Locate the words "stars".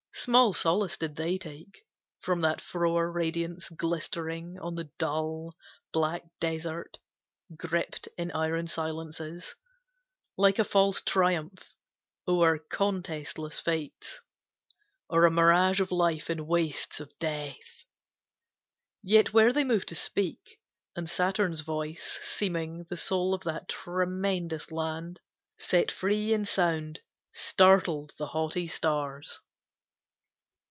28.67-29.39